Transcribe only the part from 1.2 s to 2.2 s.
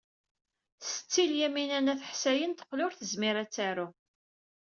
Lyamina n At